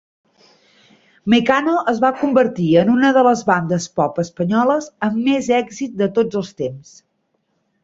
[1.33, 6.11] Mecano es va convertir en una de les bandes pop espanyoles amb més èxit de
[6.19, 6.99] tots els temps.